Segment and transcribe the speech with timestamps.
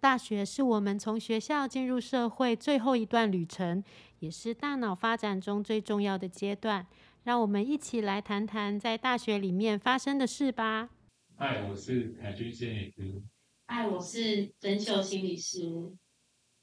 [0.00, 3.84] 大学是我们从学校进入社会最后一段旅程，
[4.20, 6.86] 也是大脑发展中最重要的阶段。
[7.24, 10.88] 让我们一起来谈谈在大学里面发生的事吧。
[11.36, 13.22] 嗨，我是海军心理师。
[13.66, 15.92] 嗨，我是曾秀心理师。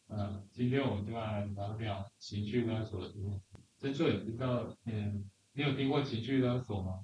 [0.09, 3.45] 嗯，今天我们就来聊聊情绪勒索的问题。
[3.77, 7.01] 曾秀，你知道，嗯，你有听过情绪勒索吗？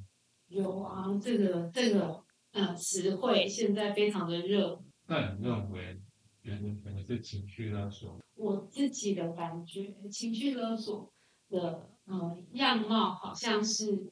[0.47, 2.23] 有啊，这个这个
[2.53, 4.81] 呃词汇现在非常的热。
[5.05, 5.99] 那你认为，
[6.43, 8.19] 觉得什么是情绪勒索？
[8.35, 11.11] 我自己的感觉，情绪勒索
[11.49, 14.11] 的呃样貌，好像是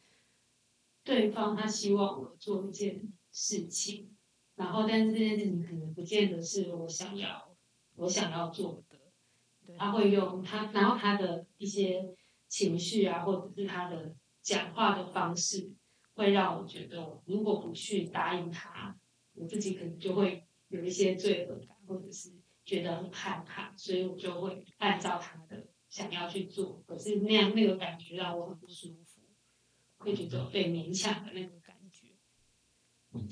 [1.04, 4.10] 对方他希望我做一件事情，
[4.56, 7.50] 然后但是这件事情可能不见得是我想要。
[7.96, 8.98] 我想要做的，
[9.78, 12.16] 他会用他，然后他的一些
[12.48, 15.72] 情绪啊，或者是他的讲话的方式，
[16.16, 18.98] 会让我觉得，如果不去答应他，
[19.34, 22.32] 我自己可能就会有一些罪恶感，或者是
[22.64, 29.22] 觉得很害怕，所以我就会按照他的想要去做，可是那样那个感觉让我很不舒服，
[29.98, 32.08] 会觉得被勉强的那个感觉。
[33.14, 33.28] 嗯。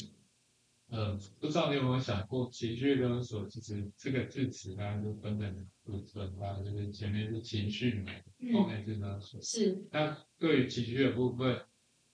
[0.91, 8.11] 呃，不知道你有没有想过，情绪勒索其实这个字词呢，就分成部分啊，就是前面是情绪嘛，
[8.53, 9.39] 后面是勒索。
[9.39, 9.85] 是。
[9.91, 11.61] 那对于情绪的部分，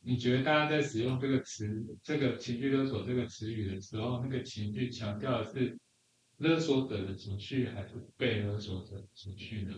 [0.02, 5.80] 你觉得大家在使用这个词、这个情绪勒索这个词语的时候，那个情绪强调的是
[6.38, 9.76] 勒索者的情绪，还是被勒索者的情绪呢？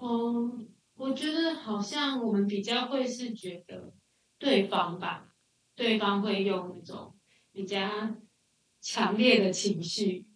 [0.00, 3.92] 嗯，我觉得好像我们比较会是觉得
[4.38, 5.34] 对方吧，
[5.74, 7.16] 对方会用那种
[7.52, 8.16] 比较。
[8.86, 10.26] 强烈的情绪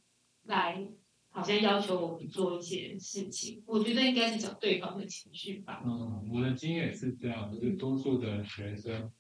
[0.45, 0.89] 来，
[1.29, 3.63] 好像要求我们做一些事情。
[3.67, 5.83] 我觉得应该是讲对方的情绪吧。
[5.85, 9.13] 嗯，我的经验是这样，就是多数的学生，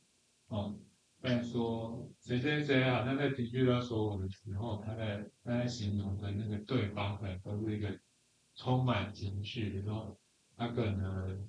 [0.46, 0.74] 哦，
[1.20, 7.98] 在说谁谁谁好像在情绪勒索我的时候，他在他在形容的那个对方可能都是一个
[8.54, 10.18] 充满情绪，比如说
[10.56, 11.48] 他可能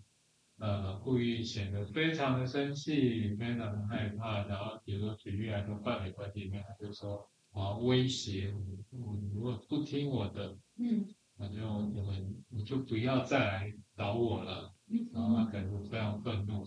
[0.58, 7.30] 呃故意显得非常的生气，非常的害怕，然后比如说举例来说，伴侣关系里面，他就说。
[7.52, 11.04] 啊，威胁你，你如果不听我的，嗯，
[11.36, 14.72] 那就我们你就不要再来找我了。
[15.12, 16.64] 然后他可能非常愤怒，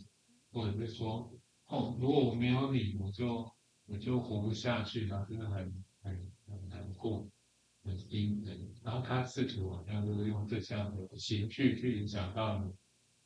[0.50, 1.32] 或者是说，
[1.72, 3.50] 哦，如果我没有你，我就
[3.86, 7.26] 我就活不下去，然后真的很很很难过，
[7.82, 8.70] 很阴人。
[8.84, 12.70] 然后他试图好像就是用这项的情绪去影响到你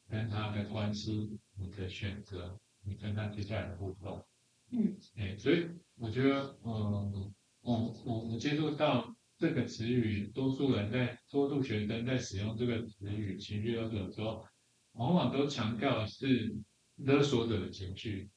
[0.09, 4.25] 跟他的关系，你的选择，你跟他接下来的互动。
[4.71, 7.35] 嗯，哎，所以我觉得，嗯。
[7.67, 14.47] 我我我接触到这个词语，多数人在多数学生在使用这个词语“情绪勒索”的时候，
[14.93, 16.57] 往往都强调的是
[16.95, 18.31] 勒索者的情绪。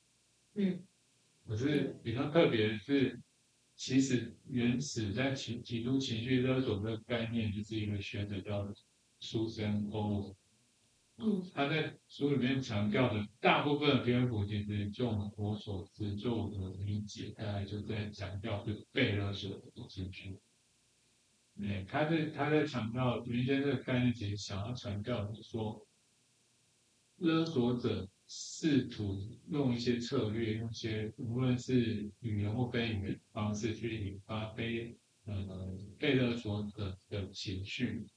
[0.61, 0.83] 嗯，
[1.47, 3.17] 可是比较特别的是，
[3.75, 8.67] 其实原始在情提出情绪勒索这个概念，就是一个学者叫
[9.21, 10.35] 苏珊·欧。
[11.15, 20.37] 嗯，他在书里面强调的大部分的篇幅，其实就我所知，就我的理解，大概就在强调就是被勒索的情绪。
[21.61, 25.87] 哎，他在他在强调原先这个概念，其实想要强调的是说，
[27.15, 29.19] 勒索者试图
[29.49, 34.95] 用一些策略，用一些无论是语言或非语言方式，去引发被
[35.25, 38.07] 呃被勒索者的情绪。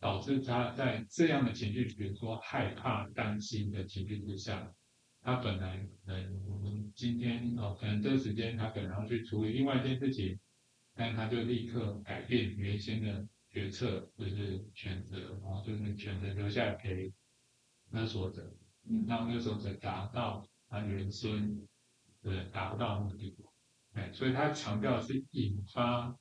[0.00, 4.70] 导致他在这样的情绪，比如说害怕、担心的情绪之下，
[5.22, 10.38] 他本来可能我们今天哦，可能这个时间他可能要去处理另外一件事情，
[10.94, 17.10] 但他就立刻改变原先的决策，就是选择，然后就是选择留下来陪
[17.92, 18.54] 勒索者，
[19.06, 21.60] 让勒索者达到他原先
[22.22, 23.36] 的达不到目的。
[23.92, 26.16] 哎，所以他强调的是引发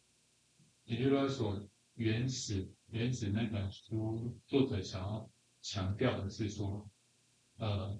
[0.86, 2.70] 也就是说，所原始。
[2.88, 5.28] 原始那本书作者想要
[5.64, 6.88] 强调的是说，
[7.58, 8.00] 呃，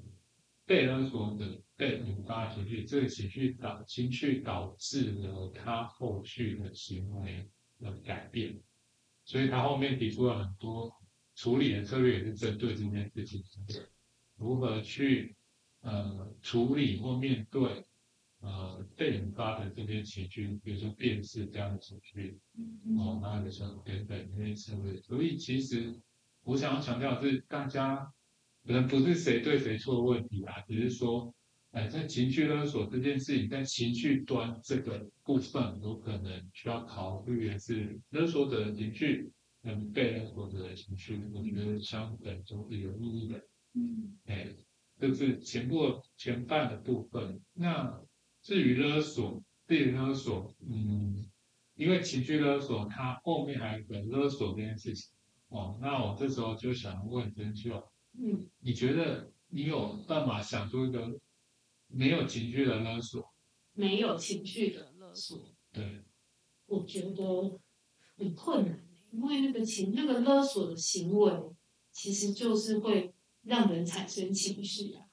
[0.68, 8.62] 被勒索的被引发情绪，这个情绪导情绪导致了他后续的行为的改变，
[9.26, 10.96] 所以他后面提出了很多
[11.34, 13.44] 处理的策略，也是针对这件事情，
[14.44, 15.36] 如何去
[15.82, 17.86] 呃处理或面对。
[18.46, 22.38] 呃，被引发的这些情绪，比如说辨识这样的情绪，
[23.00, 25.98] 哦，那个时候等等那些社会，所以其实
[26.44, 28.06] 我想要强调的是，大家
[28.66, 31.34] 可能不是谁对谁错的问题啊，只是说，
[31.72, 39.32] 哎，在情绪勒索这件事情，在情绪端这个部分，有可能需要考虑的是勒索者的情绪
[39.62, 43.42] 跟被勒索者的情绪，我觉得相等都是有意义的。
[45.08, 48.02] 嗯，哎，这是前部前半的部分，那。
[48.42, 51.32] 至于勒索，被勒索，嗯，
[51.76, 55.14] 因为情绪勒索，它后面还有个勒索这件事情。
[55.48, 57.90] 哦，那我这时候就想问真秀，
[58.20, 61.18] 嗯，你觉得你有办法想出一个
[61.88, 63.34] 没有情绪的勒索？
[63.72, 66.02] 没有情绪的勒索，对，
[66.66, 67.62] 我觉得
[68.18, 71.32] 很困难，因为那个情那个勒索的行为，
[71.94, 73.13] 其实就是会
[73.44, 75.06] 让人产生情绪啊，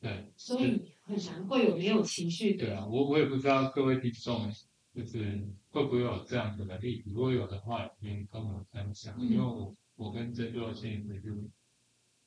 [0.00, 2.66] 对，所以很难会有没有情绪的。
[2.66, 4.52] 对啊，我我也不知道各位听众
[4.94, 11.30] 就是会不会有这样子的例子，如果有的话，可以跟我分享，因为我我跟郑州心理就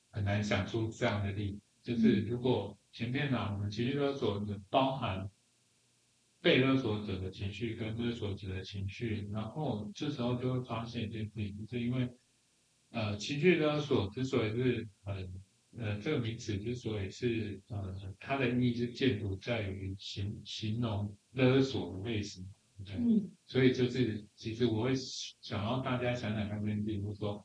[0.10, 5.30] 很难想出这样的例子，就是如果前面呢，我们情绪勒索的包含
[6.42, 12.10] 被勒索者的情绪跟勒索者的情绪，然后这时候就会发现一件事情，就是因为
[12.92, 15.34] 呃情绪勒索之所以是很
[15.78, 22.48] 呃这个名词之所以是呃它的意义是建筑在于形形容勒索的类型。
[22.86, 27.44] 对，嗯所以就是，其实我会想要大家想想看这件事情，就是说，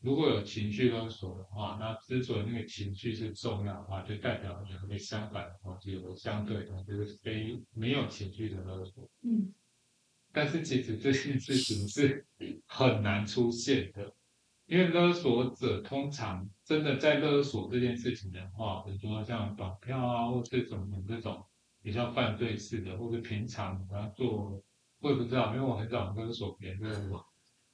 [0.00, 9.08] 如果有情绪勒索的话，那之所以那个情绪是重要的话，就代表有一个相反的东西，有相对的，就是非没有情绪的勒索。
[9.22, 9.54] 嗯
[10.32, 12.26] 但是其实这件事情是
[12.66, 14.12] 很难出现的，
[14.66, 21.44] 因为勒索者通常真的在勒索这件事情的话，比如说像绑票啊，或这种这种
[21.82, 24.62] 比较犯罪式的，或者平常你要做，
[25.00, 27.24] 我也不知道，因为我很少勒索别人，我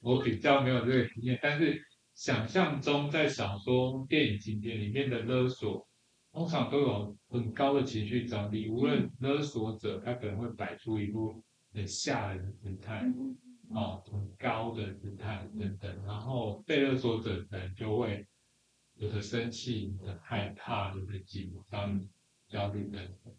[0.01, 1.39] 我比较没有这个经验。
[1.41, 1.81] 但是
[2.13, 5.87] 想象中在小说、电影情节里面的勒索，
[6.33, 11.41] 通常都有很高的情绪张力，无论勒索者他可能会摆出一副
[11.73, 13.37] 很吓人的姿态，嗯
[13.73, 18.25] 哦，很高的姿态等等，然后被勒索者可能就会
[18.95, 22.03] 有的生气、有的害怕、有的紧张、
[22.47, 23.33] 焦虑等等。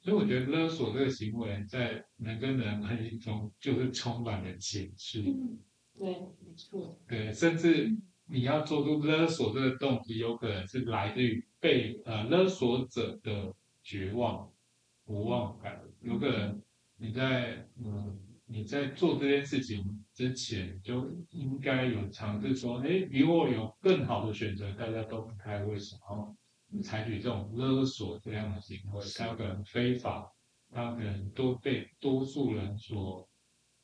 [0.00, 5.58] 所以我觉得勒索这个行为在人跟人关系中就是充满了情绪，嗯，
[5.98, 6.06] 对，
[6.40, 7.90] 没错，对，甚至
[8.26, 13.52] 你要做出勒索这个动机，有可能是来自于被呃勒索者的
[13.82, 14.50] 绝望、
[15.06, 16.62] 无望感，有可能
[16.96, 18.18] 你在嗯
[18.50, 26.34] 你在做这件事情之前就应该有尝试说，哎，如果有更好的选择，大家都不太会想要
[26.82, 30.32] 采取这种勒索这样的行为，它有可能非法，
[30.70, 33.28] 它可能都被多数人所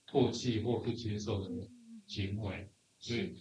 [0.09, 1.69] 唾弃或不接受的
[2.07, 3.35] 行为，所以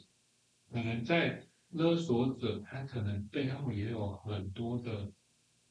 [0.72, 5.12] 可能在勒索者，他可能背后也有很多的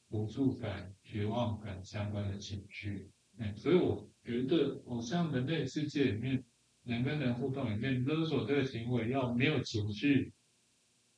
[0.09, 3.11] 无助感、绝望感相关的情绪。
[3.39, 6.45] 嗯，所以我觉得，好像人类世界里面，
[6.85, 10.33] 人跟人互动里面，勒索这个行为要没有情绪，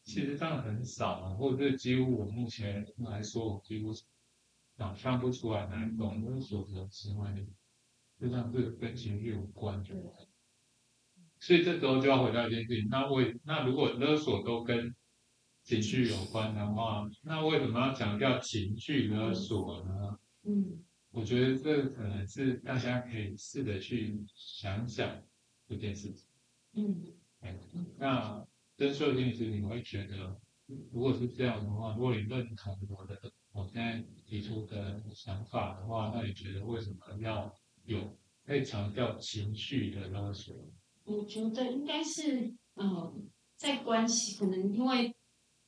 [0.03, 3.93] 其实当然很少啊，或者是几乎我目前来说，我几乎
[4.77, 7.47] 想象不出来哪一种勒索的行为，
[8.21, 9.95] 就像是跟情绪有关的。
[11.41, 14.95] 所以这时候就要回到一件事情，那为那如果勒索都跟
[15.63, 20.19] 情绪有关的话，那为什么要强调情绪勒索呢？
[20.45, 20.85] 嗯
[21.15, 25.23] 我觉得这可能是大家可以试着去想想
[25.69, 26.27] 这件事情。
[26.73, 27.05] 嗯
[27.41, 27.57] 哎
[27.97, 28.45] 那
[28.77, 30.41] 真秀心理师，你会觉得，
[30.93, 33.17] 如果是这样的话，如果你认同我的
[33.53, 40.69] 我现在提出的想法的话，那你觉得为什么要有被强调情绪的勒索？
[41.05, 45.15] 我觉得应该是，嗯，在关系可能因为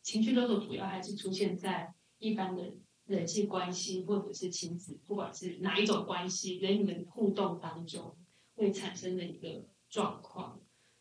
[0.03, 8.17] 情绪勒索主要还是出现在一般的人人际关系或者是亲子，不管是哪一种关系，人与人互动当中
[8.55, 10.61] 会产生的一个状况。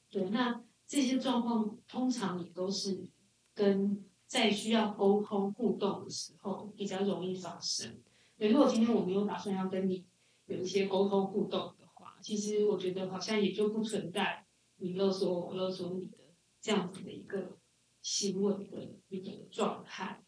[0.10, 3.10] 对，那这些状况通常也都是
[3.54, 8.02] 跟在需要沟通互动的时候比较容易发生。
[8.38, 10.06] 对，如果今天我没有打算要跟你
[10.46, 14.46] 有一些沟通互动的话，其实我觉得好像也就不存在
[14.78, 16.18] 你勒索我，我勒索你的
[16.62, 17.58] 这样子的一个
[18.02, 20.24] 行为的一个状态。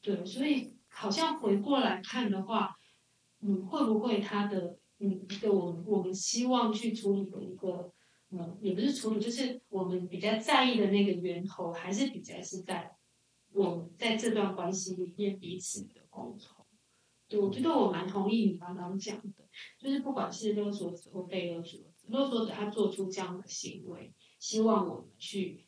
[0.00, 2.76] 对，所以好像回过来看的话，
[3.40, 7.92] 嗯，会不会他的嗯一个我们我们希望去处理的一个
[8.30, 12.94] 嗯，也不是处理，就是我们比较在意的那个源头，还是比较是在
[13.52, 16.64] 我们在这段关系里面彼此的沟通。
[17.28, 19.44] 对，我觉得我蛮同意你刚刚讲的，
[19.78, 25.66] 就是不管是勒索者或被勒索者，勒索者他做出这样的行为，希望我们去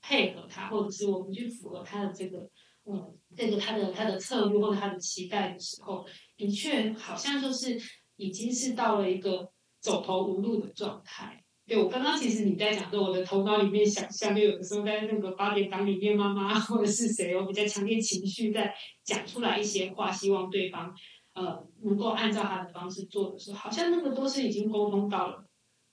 [0.00, 2.50] 配合他，或者是我们去符合他的这个，
[2.88, 7.76] 嗯，这个他的他的策略或者他的期待的时候，的确好像就是
[8.16, 9.50] 已经是到了一个
[9.80, 11.42] 走投无路的状态。
[11.66, 20.94] 对我刚刚其实你在讲说，我的头脑里面想象，就有的时候在那个八点档里面，妈妈或者是谁我比较强烈情绪在讲出来一些话，希望对方
[21.34, 25.44] 呃能够按照他的方式做的时候，好像那个都是已经沟通到了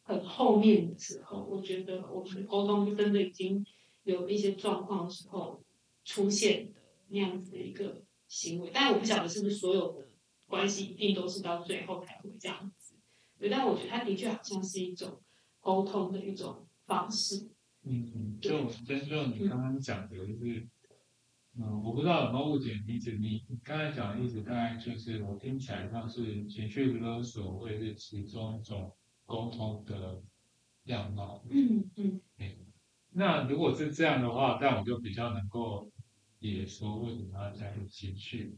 [0.03, 3.65] 很后面的时候，我觉得我们的沟通真的已经
[4.03, 5.59] 有一些状况的时候
[6.05, 6.81] 出现的
[7.13, 10.09] 那样子的一个行为，但我不晓得是不是所有的
[10.47, 12.95] 关系一定都是到最后才会这样子。
[13.37, 15.21] 对，但我觉得它的确好像是一种
[15.59, 17.51] 沟通的一种方式。
[17.83, 20.67] 嗯，就真正你刚刚讲的，就是，
[21.55, 23.11] 嗯，我不知道有没有误解你意思。
[23.11, 28.91] 你你刚才讲的意思，大概就是我听起来像是情绪勒索会是其中一种
[29.27, 30.23] 沟通的
[30.85, 31.45] 样貌。
[31.49, 32.19] 嗯嗯
[33.15, 35.91] 那如果是这样的话，但我就比较能够
[36.51, 38.57] 也说为什么要加入情绪，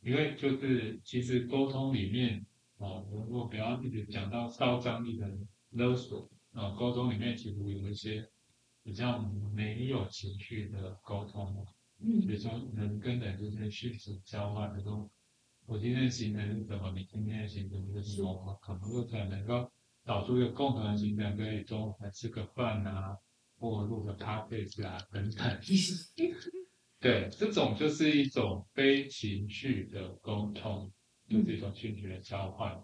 [0.00, 2.44] 因为就是其实沟通里面
[2.78, 5.28] 哦，如果不要一直讲到高张力的
[5.70, 8.26] 勒索啊、沟通里面其实有一些
[8.82, 9.18] 比较
[9.54, 11.66] 没有情绪的沟通，
[12.00, 12.20] 嗯。
[12.26, 15.10] 比如说人跟人之间讯息交换，比如说
[15.66, 19.70] 我今天的行程是什么，你今天的行程是什么，我可能就可能能够
[20.04, 23.16] 找出一个共同的行程，可以中午来吃个饭啊，
[23.58, 25.60] 或录个 podcast 啊等等。
[27.00, 30.92] 对，这种就是一种非情绪的沟通，
[31.28, 32.76] 就是一种讯息的交换。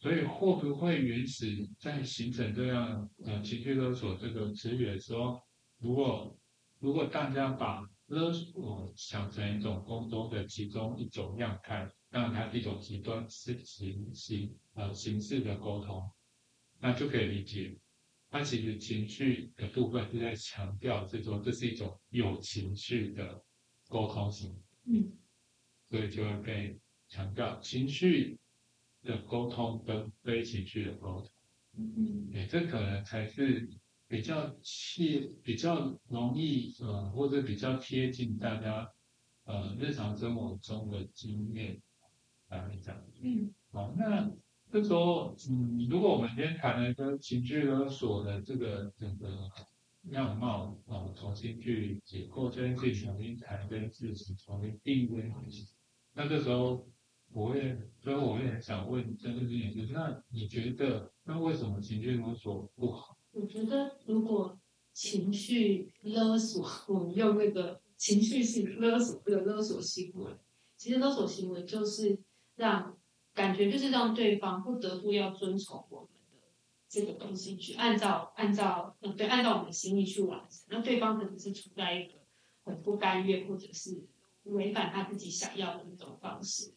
[0.00, 1.46] 所以会不会原始
[1.78, 5.40] 在形成这样呃情绪勒索这个词语的时候，
[5.78, 6.36] 如果
[6.80, 16.02] 如果大家把勒索想成一种沟通的其中一种样态，让它是一种极端是形形呃形式的沟通，
[16.80, 17.78] 那就可以理解，
[18.28, 23.40] 它其实情绪的部分是在强调是说这是一种有情绪的
[23.92, 24.56] 沟通型，
[24.86, 25.12] 嗯
[25.90, 28.38] 所以就会被强调情绪
[29.02, 31.30] 的沟通跟非情绪的沟通。
[31.76, 33.68] 嗯对，这可能才是
[34.08, 38.90] 比较切、比较容易呃，或者比较贴近大家
[39.44, 41.78] 呃日常生活中的经验
[42.48, 42.96] 来讲。
[43.20, 44.32] 嗯好，那
[44.70, 49.50] 这时候，嗯，如果我们今天谈了一个情绪勒索的这个整个
[50.10, 55.32] 样貌啊、重新去解构这件事情，重新谈跟自己，重新定位，
[56.14, 56.86] 那这时候
[57.32, 63.16] 我也，所以我也很想问郑志也就是，那你觉得，那为什么情绪勒索不好？
[63.30, 64.58] 我觉得如果
[64.92, 70.32] 情绪勒索， 我们用那个情绪性勒索这个勒索行为，
[70.76, 72.18] 其实勒索行为就是
[72.56, 72.98] 让
[73.32, 76.10] 感觉就是让对方不得不要遵从我们
[76.92, 82.18] 这个东西去按照按照嗯对按照我们的心意去完成，那对方可能是处在一个
[82.64, 84.04] 很不甘愿或者是
[84.42, 86.74] 违反他自己想要的那种方式，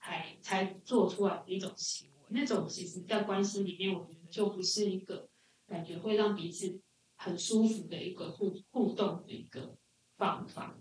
[0.00, 2.14] 才才做出来的一种行为。
[2.30, 5.28] 那种其实在关系里面，我觉得就不是一个
[5.68, 6.80] 感觉会让彼此
[7.14, 9.76] 很舒服的一个互互动的一个
[10.16, 10.76] 方法。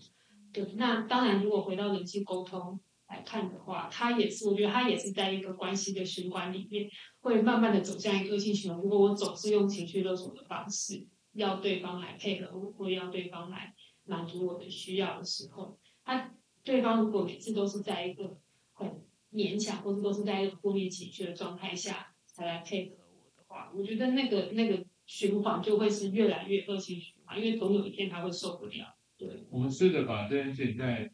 [0.52, 2.80] 对，那当然，如果回到人际沟通
[3.12, 6.90] 来看的话，他也是，我觉得他也是在一个关系的循环里面，
[7.20, 8.82] 会慢慢的走向一个恶性循环。
[8.82, 13.74] 如果我总是用情绪勒索的方式，要对方来配合我，或要对方来
[14.06, 18.38] 满足我的需要的时候，他对方如果每次都是在一个
[18.72, 19.04] 很
[19.34, 28.96] 勉强，或者都是在一个负面情绪的状态下才来配合我的话，我觉得那个那个循环就会是越来越恶性循环，因为总有一天他会受不了。
[29.18, 31.12] 对，我们试着把这件事情再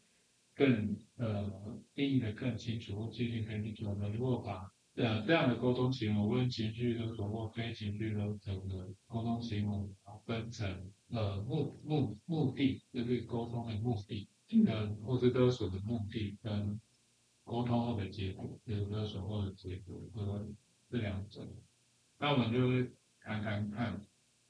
[0.58, 3.90] 更呃定义的更清楚，或界定更清楚。
[3.90, 9.88] 我们如果把呃这样的沟通行为，无论情绪勒索或非情绪勒索的沟通行为，
[10.26, 16.80] 分成呃目目目的，就是沟通的目的，嗯跟或是勒索的目的跟
[17.44, 20.44] 沟通后的结果，就是勒索后的结果，和
[20.90, 21.46] 这两种。
[22.18, 24.00] 那我们就会谈谈看，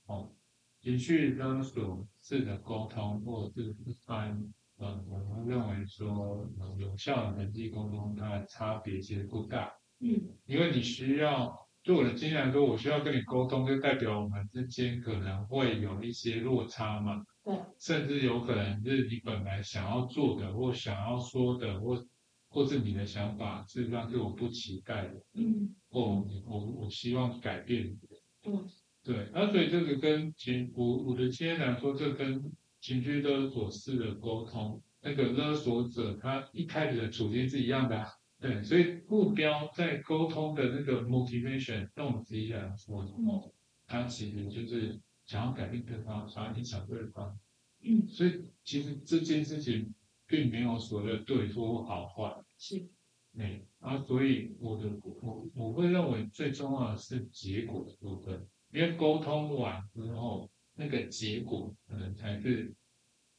[0.06, 0.32] 哦，
[0.80, 4.42] 情绪勒索式的沟通，或者是一般
[4.78, 10.20] 呃，我们认为说，呃，有效的人际沟通，它的差别其实不大，嗯。
[10.46, 22.02] 因为你需要，对我的经验来说，我需要跟你沟通，就代表我们之间可能会有一些落差嘛，对，甚至有可能是你本来想要做的，或想要说的，或
[22.48, 25.74] 或是你的想法，事实上是我不期待的，嗯。
[25.90, 28.08] 或我我我希望改变的。
[28.50, 28.64] 嗯
[29.02, 32.42] 对，那所以这个跟情我我的经验来说，这跟
[32.88, 38.08] 情绪勒索式的沟通，那个勒索者他一开始的处境是一样的啊、
[38.40, 43.52] 对，所以目标在沟通的那个 motivation 动机来说，哦，
[43.86, 47.38] 他其实就是想要改变对方，想要影响对方，
[47.82, 49.92] 嗯，所以其实这件事情
[50.26, 52.88] 并没有所谓的对错或好坏，是，
[53.36, 62.72] 对，啊，所以我的我我会认为最重要的是结果的部分，因为沟通完之后，那个结果可能才是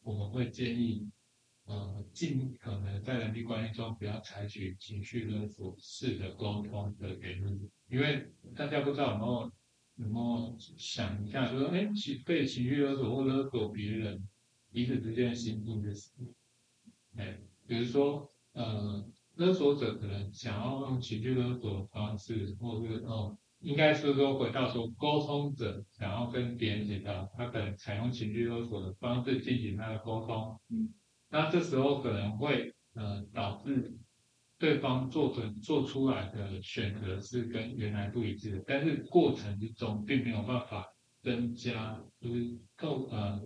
[0.03, 1.09] 我们会建议，
[1.63, 9.51] 呃，尽可能在人际关系中不要采取情绪勒索式的沟通的原因，因为大家不知道有没有
[10.05, 14.27] 有没有想一下，就说，哎，情被情绪勒索或勒索别人，
[14.71, 16.27] 彼此之间心境是什么？
[17.15, 30.59] 哎，比如说，呃，勒索者可能想要用情绪勒索的方式，或者是哦，应该是说回到说，沟通者想要跟别人协调，他可能采用情绪勒索的方式进行他的沟通。
[30.69, 30.93] 嗯，
[31.29, 33.97] 那这时候可能会呃导致。
[34.61, 40.85] 对方做准做出来的选择是跟原来不一致的，但是过程之中并没有办法
[41.21, 43.41] 增加，就是够呃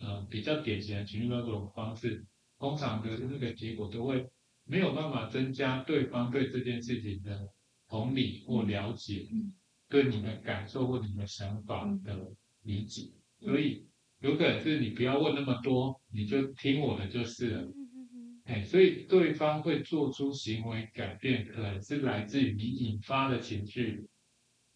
[0.00, 2.24] 呃比较典型的情绪勒索方式，
[2.58, 4.26] 通常的这个结果都会
[4.64, 7.46] 没有办法增加对方对这件事情的
[7.94, 9.28] 同理或了解，
[9.88, 12.32] 对你的感受或你的想法的
[12.64, 13.86] 理解，所以
[14.18, 17.72] 有可能是你不要问那么多，你就听我的就是了。
[18.46, 24.04] 哎，所以对方会做出行为改变，可能是来自于你引发的情绪，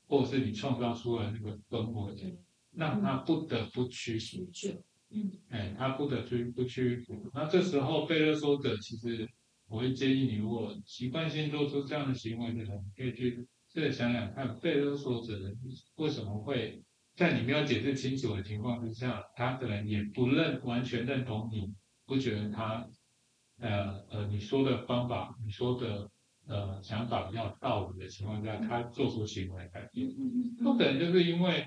[0.06, 2.38] 或者是你创造出了那个氛围，
[2.70, 4.48] 让他不得不屈服。
[5.10, 7.28] 嗯，哎，他不得不不屈服。
[7.34, 9.28] 那这时候被勒索者，其实
[9.68, 15.38] 我会建议你，如果习惯性做出这样的行为的人，可以去试着想想看，被勒索者
[15.96, 16.82] 为什么会
[17.14, 21.72] 在你没有解释清楚的情况之下，他可能也不认完全认同你，
[22.06, 22.88] 不觉得他。
[23.60, 26.08] 呃呃，你说的方法，你说的
[26.46, 30.08] 呃想法比较道理的情况下，他做出行为改变，
[30.62, 31.66] 不可能就是因为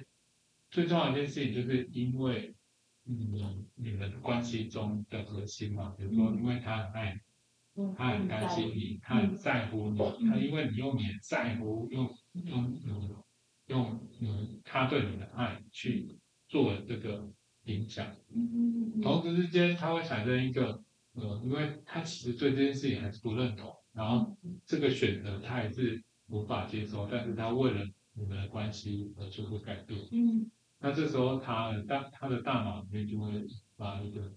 [0.69, 2.55] 最重要一件事情，就是因为
[3.05, 7.19] 嗯你们关系中的核心嘛，比如说因为他很爱，
[7.97, 9.97] 他很担心你，他很在乎你，
[10.27, 13.23] 他因为你用你的在乎，用用用
[13.67, 17.29] 用嗯他对你的爱去做这个
[17.63, 18.15] 影响，
[19.01, 20.83] 同时之间他会产生一个。
[21.13, 24.33] 呃，因为他其实对这件事情还是不认同，然后
[24.65, 29.99] 这个选择他还是无法接受，但是他为了你们的关系而做出改变。
[30.13, 30.49] 嗯，
[30.79, 34.31] 那这时候他的大他的大脑里面就会把一个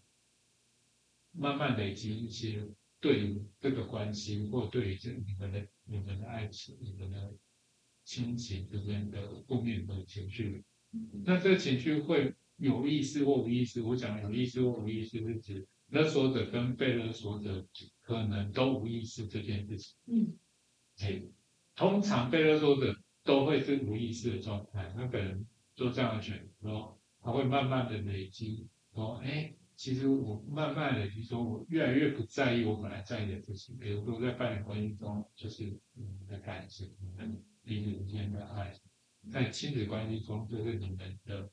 [1.31, 2.67] 慢慢累积一些
[3.05, 7.35] 对于这个关系，或对于这你们的你们的爱情、你们的
[8.03, 10.65] 亲情之间的负面的情绪。
[11.23, 13.83] 那这个情绪会有意识或无意识？
[13.83, 15.69] 我讲有意识或无意识是指。
[15.91, 17.69] 勒索者跟被勒索者
[18.01, 19.95] 可能都无意识这件事情。
[20.07, 20.39] 嗯，
[21.01, 21.23] 哎，
[21.77, 38.73] 通常被勒索者都会是无意识的状态，他可能做这样的选择，他会慢慢的累积，说，哎，其实我慢慢累积，说我越来越不在意我本来在意的事情，比如说在伴侣关系中，就是你们的感情，你们彼此之间的爱，
[39.31, 41.51] 在亲子关系中，就是你们的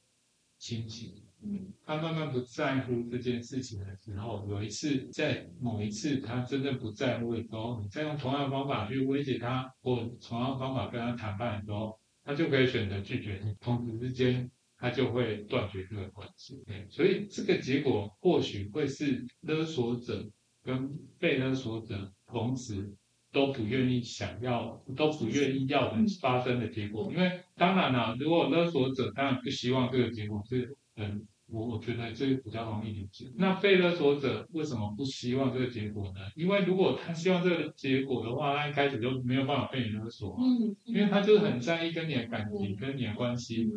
[0.58, 1.24] 亲情。
[1.44, 16.62] 嗯，他慢慢不在乎这件事情的时候，有一次在某一次他真正不在乎的时候，你再用同样的方法去威胁他，或同样的方法跟他谈判的时候，他就可以选择拒绝你，同时之间他就会断绝这个关系。
[16.90, 20.28] 所以这个结果或许会是勒索者
[20.64, 20.90] 跟
[21.20, 22.92] 被勒索者同时
[23.32, 27.10] 都不愿意想要、都不愿意要的发生的结果。
[27.14, 30.76] 因为当然啦，如果勒索者当然不希望这个结果是。
[30.98, 33.32] 嗯，我我觉得这个比较容易理解。
[33.38, 36.20] 那被勒索者为什么不希望这个结果呢？
[36.36, 40.38] 因为如果他希望这个结果的话，他一开始就没有办法被你勒索。
[40.38, 43.70] 嗯，因为他就是很在意跟你的感情、跟你的关系，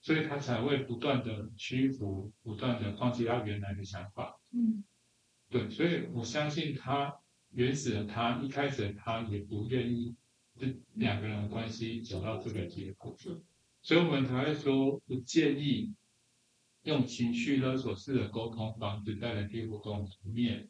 [0.00, 4.40] 所以他才会不断的屈服，不断的放弃他原来的想法。
[4.52, 4.82] 嗯，
[5.48, 7.14] 对，所以我相信他
[7.52, 10.14] 原始的他，一开始的他也不愿意
[10.56, 13.16] 这两个人的关系走到这个结果。
[13.82, 15.94] 所以我们才会说不建议。
[16.84, 20.66] 用情绪勒索式的沟通方式在人际互动里面，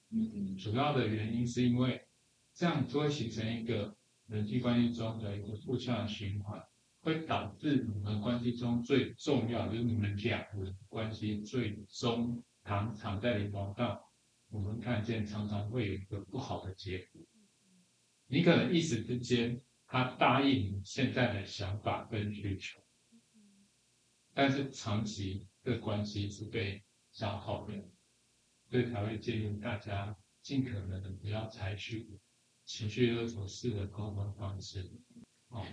[0.59, 2.05] 主要的原因是因为
[2.53, 3.95] 这样就会形成一个
[4.27, 6.61] 人际关系中的一个负向循环，
[7.01, 14.01] 会导致你们关系中最重要就是你们两个关系最终常常在临床上，
[14.49, 17.23] 我们看见常常会有一个不好的结果。
[18.27, 22.81] 你可能一时之间他答应你现在的想法跟需求，
[24.33, 25.47] 但是长期。
[25.63, 26.83] 的关系是被
[27.13, 27.75] 消耗的，
[28.71, 32.19] 所以才会建议大家尽可能的不要采取
[32.65, 34.91] 情绪勒索式的沟通方式。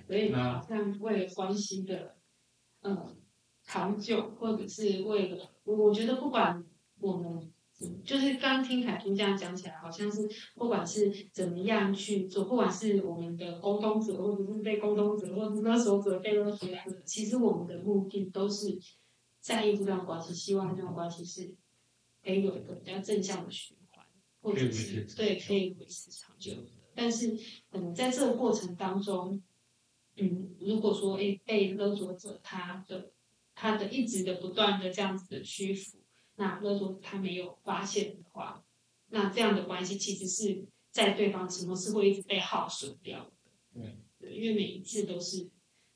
[0.08, 2.16] 所以好像为了关系的
[2.82, 3.16] 嗯
[3.64, 6.64] 长久，或者是为了我，我觉得不管
[7.00, 7.52] 我们
[8.04, 18.80] 就是刚听凯叔这样讲起来，好像是不管是怎么样去做，不管是我们的沟通者，或者是被沟通者，或者是勒索者被勒索者，其实我们的目的都是。
[19.40, 21.56] 在意这段关系，希望这段关系是
[22.22, 24.06] 可以有一个比较正向的循环，
[24.42, 26.68] 或者是对可以维持长久的。
[26.94, 27.34] 但是，
[27.72, 29.42] 嗯，在这个过程当中，
[30.18, 33.12] 嗯，如果说诶被勒索者他的
[33.56, 36.00] 他的一直的不断的这样子的屈服，
[36.36, 38.64] 那勒索者他没有发现的话，
[39.10, 43.32] 那这样的关系其实是在对方心中是会一直被耗损掉的。
[43.74, 45.50] 对，对，因为每一次都是，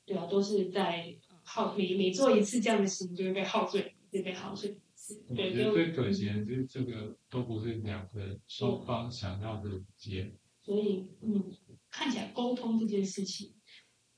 [0.04, 5.22] 对啊，都是在耗每每做一次这样的事情，就会被耗损，一直被耗损一次。
[5.28, 10.32] 我对，觉得就最可惜的就是这个都不是两个双方想要的结
[10.62, 11.52] 所以嗯，
[11.90, 13.52] 看起来沟通这件事情，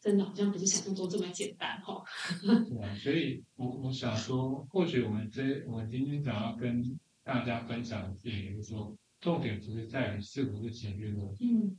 [0.05, 2.05] 真的好像不是想象中这么简单哈。
[2.69, 6.83] 对啊，所以我我想说，或许我们这我们今天想要跟
[7.23, 11.75] 大家分享的事情，就是说，重点不是在于是不是情绪勒索，嗯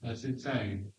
[0.00, 0.90] 而是在于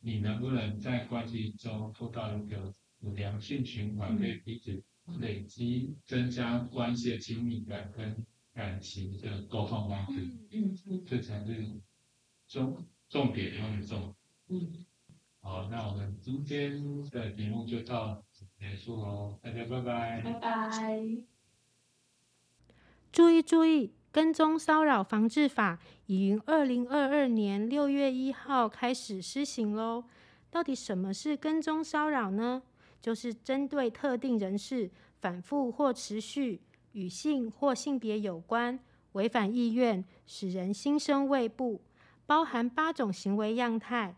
[0.00, 2.70] 你能不能在关系中做到一个
[3.00, 4.84] 有良性循环，嗯可以彼此
[5.18, 8.14] 累积、增加关系的亲密感跟
[8.52, 10.20] 感情的沟通方式，
[10.52, 11.80] 嗯嗯这才是
[12.46, 14.14] 重重点中的重点。
[14.48, 14.85] 嗯，
[15.46, 20.20] 好，那我们今天的节目就到此结束喽，大家拜拜。
[20.20, 21.24] 拜拜。
[23.12, 30.02] 注意注意，跟踪骚扰防治法已于二零二二年六月一号开始施行喽。
[30.50, 32.64] 到底什么是跟踪骚扰呢？
[33.00, 38.76] 就是针对特定人士反复或持续与性或性别有关、
[39.12, 41.80] 违反意愿，使人心生畏怖，
[42.26, 44.16] 包含八种行为样态：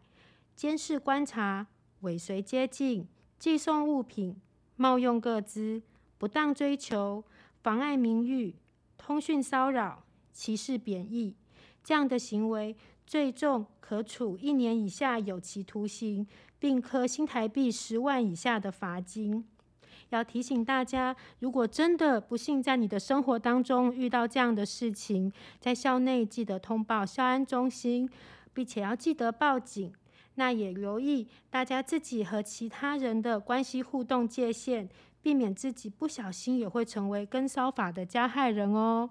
[0.58, 1.68] 监视观察、
[2.00, 3.06] 尾随接近、
[3.38, 4.34] 寄送物品、
[4.74, 5.80] 冒用个资、
[6.18, 7.22] 不当追求、
[7.62, 8.56] 妨碍名誉。
[8.96, 11.36] 通讯骚扰、歧视贬义
[11.84, 12.74] 这样的行为，
[13.06, 16.26] 最重可处一年以下有期徒刑，
[16.58, 19.46] 并科新台币十万以下的罚金。
[20.08, 28.10] 要提醒大家，如果真的不幸在你的生活当中遇到这样的事情，在校内记得通报校安中心，
[28.52, 29.92] 并且要记得报警。
[30.38, 34.88] 那也留意大家自己和其他人的关系互动界限，
[35.20, 39.10] 避免自己不小心也会成为跟骚法的加害人哦。